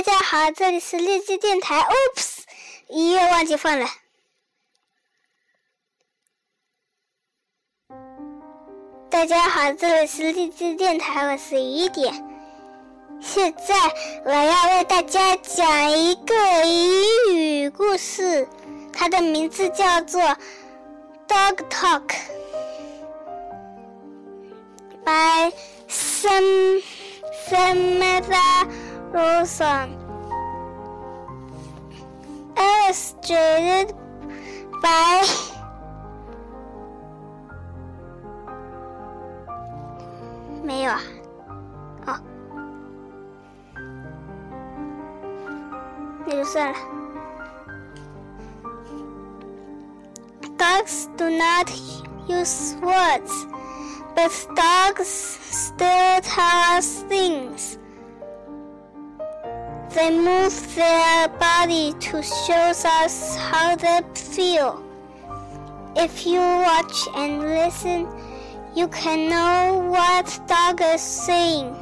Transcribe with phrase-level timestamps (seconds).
[0.00, 1.78] 大家好，这里是荔枝电台。
[1.82, 2.38] Oops，
[2.88, 3.86] 音乐忘记放了。
[9.10, 12.14] 大家好，这里是荔枝电台，我是雨点。
[13.20, 13.74] 现在
[14.24, 18.48] 我要为大家讲一个英语故事，
[18.94, 20.22] 它的名字叫做
[21.28, 22.06] 《Dog Talk》
[25.04, 25.52] by
[25.90, 26.82] Sam
[27.46, 28.66] Samantha
[29.12, 29.96] Rawson.
[32.56, 33.94] Illustrated
[34.82, 35.50] by
[50.56, 51.70] Dogs do not
[52.28, 53.46] use words,
[54.14, 57.79] but dogs still tell us things.
[59.94, 64.84] They move their body to show us how they feel.
[65.96, 68.06] If you watch and listen,
[68.76, 71.74] you can know what dog is saying.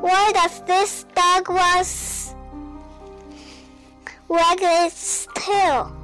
[0.00, 2.34] Why does this dog was
[4.28, 5.94] wag its tail?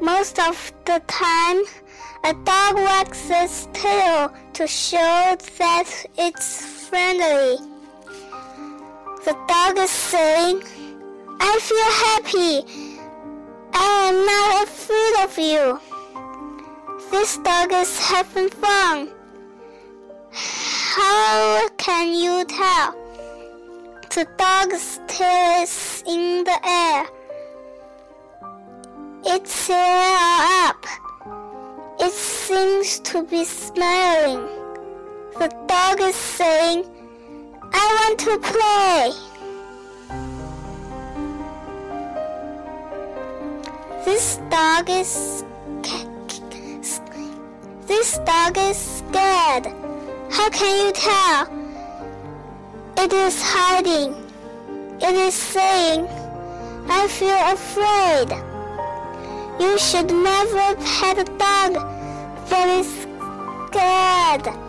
[0.00, 1.58] Most of the time,
[2.22, 7.75] a dog wags its tail to show that it's friendly.
[9.26, 10.62] The dog is saying,
[11.40, 12.62] I feel happy.
[13.74, 15.80] I am not afraid of you.
[17.10, 19.10] This dog is having fun.
[20.30, 22.94] How can you tell?
[24.14, 27.06] The dog's tail is in the air.
[29.24, 30.86] Its tail up.
[31.98, 34.46] It seems to be smiling.
[35.40, 36.95] The dog is saying,
[37.78, 39.12] I want to play.
[44.04, 45.44] This dog is
[47.86, 49.66] this dog is scared.
[50.30, 51.46] How can you tell?
[52.96, 54.14] It is hiding.
[55.00, 56.08] It is saying,
[56.88, 58.28] I feel afraid.
[59.60, 61.72] You should never pet a dog
[62.48, 62.88] that is
[63.70, 64.65] scared.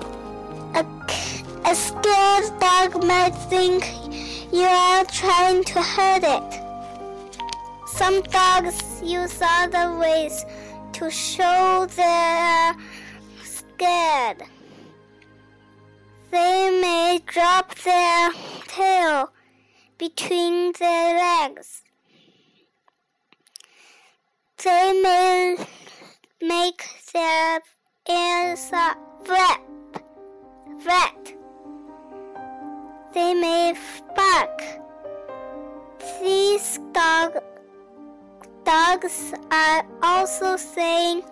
[1.69, 3.83] A, scared dog might think
[4.53, 6.61] you are trying to hurt it.
[7.85, 10.45] Some dogs use other ways
[10.93, 12.73] to show they're
[13.43, 14.43] scared.
[16.31, 18.31] They may drop their
[18.69, 19.33] tail
[19.97, 21.83] between their legs.
[24.63, 25.57] They may
[26.41, 26.81] make
[27.13, 27.59] their
[28.09, 29.61] ears flap,
[30.81, 31.37] flat.
[33.17, 33.73] They may
[34.15, 34.61] bark.
[36.21, 37.41] These dog,
[38.63, 41.23] dogs are also saying,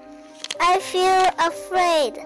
[0.59, 2.25] I feel afraid.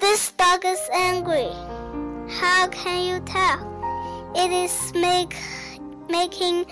[0.00, 1.50] This dog is angry.
[2.40, 3.60] How can you tell?
[4.34, 5.36] It is make,
[6.08, 6.64] making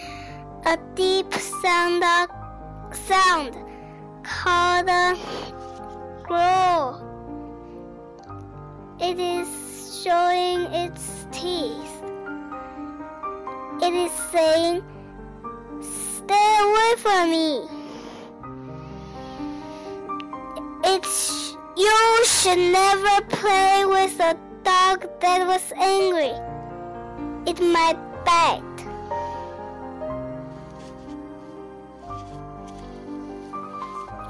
[0.65, 2.03] a deep sound,
[2.95, 3.53] sound
[4.23, 5.19] called a
[6.23, 7.14] growl.
[9.07, 11.95] It is showing its teeth.
[13.83, 14.83] It is saying,
[15.83, 17.69] Stay away from me.
[20.85, 26.33] It's you should never play with a dog that was angry.
[27.47, 28.63] It might bite.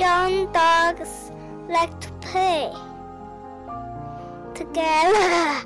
[0.01, 1.31] Young dogs
[1.69, 2.73] like to play
[4.74, 5.66] together.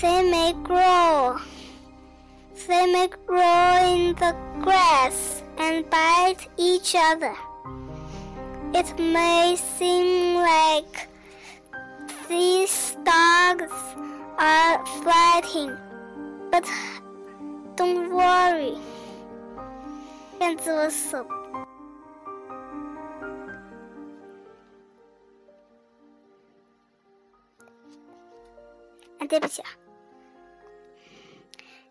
[0.00, 1.38] They may grow.
[2.66, 7.34] They may grow in the grass and bite each other.
[8.72, 11.08] It may seem like
[12.28, 13.72] these dogs
[14.38, 15.76] are fighting,
[16.50, 16.64] but
[17.76, 18.78] don't worry.
[20.40, 21.24] 燕子，我手
[29.28, 29.68] 对不起啊。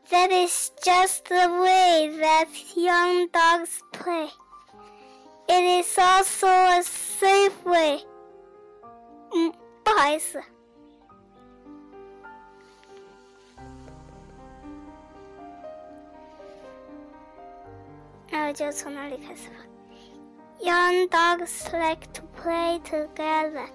[0.09, 4.29] That is just the way that young dogs play.
[5.47, 8.05] It is also a safe way.
[9.33, 9.53] 嗯，
[9.83, 10.43] 不好意思。
[18.29, 19.55] 那我就从哪里开始吧。
[20.59, 23.67] Young dogs like to play together.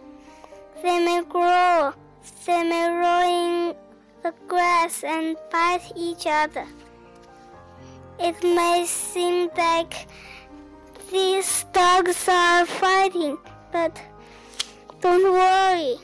[0.83, 1.93] They may grow,
[2.46, 2.90] they may
[4.24, 6.66] the grass and bite each other.
[8.20, 10.08] It may seem like
[11.12, 13.38] these dogs are fighting,
[13.72, 14.02] but
[15.02, 15.96] don't worry.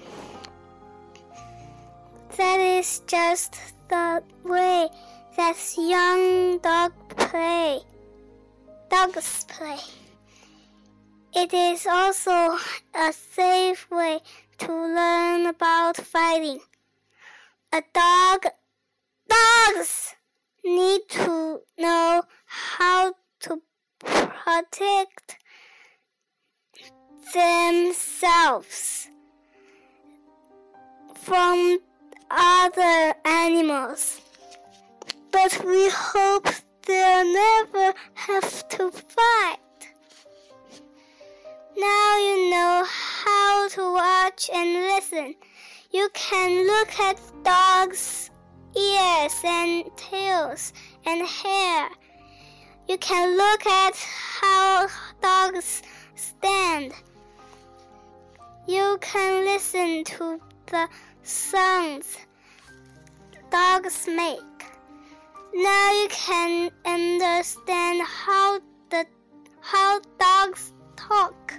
[2.37, 3.55] That is just
[3.87, 4.89] the way
[5.37, 7.79] that young dog play.
[8.89, 9.79] Dogs play.
[11.33, 12.57] It is also
[12.95, 14.19] a safe way
[14.57, 16.59] to learn about fighting.
[17.71, 18.45] A dog,
[19.29, 20.15] dogs
[20.65, 23.61] need to know how to
[23.99, 25.37] protect
[27.33, 29.07] themselves
[31.13, 31.79] from
[32.31, 34.19] other animals.
[35.31, 36.47] But we hope
[36.87, 39.59] they'll never have to fight.
[41.79, 45.35] Now you know how to watch and listen.
[45.91, 48.29] You can look at dogs'
[48.75, 50.73] ears and tails
[51.05, 51.89] and hair.
[52.89, 54.87] You can look at how
[55.21, 55.81] dogs
[56.15, 56.91] stand.
[58.67, 60.89] You can listen to the
[61.23, 62.17] sounds
[63.49, 64.57] dogs make.
[65.53, 68.59] Now you can understand how
[68.89, 69.05] the
[69.61, 71.53] how dogs talk.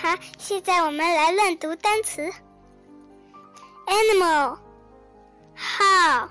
[0.00, 2.22] 好，现在我们来乱读单词。
[3.84, 4.58] Animal,
[5.56, 6.28] how,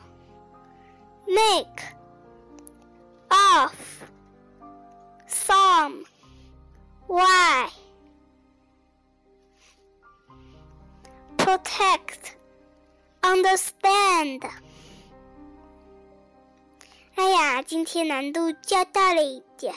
[1.27, 1.83] make,
[3.27, 3.73] off,
[5.27, 6.05] some,
[7.07, 7.69] why,
[11.35, 12.35] protect,
[13.21, 14.49] understand。
[17.15, 19.75] 哎呀，今天难度加大了一点，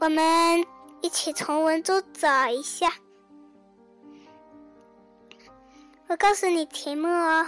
[0.00, 0.71] 我们。
[1.02, 2.90] 一起从文中找一下。
[6.06, 7.46] 我告诉你题目哦。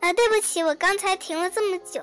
[0.00, 2.02] 啊，对不起，我刚才停了这么久。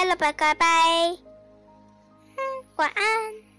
[0.00, 0.66] 拜了，拜拜拜，
[1.10, 2.40] 嗯，
[2.76, 3.49] 晚安。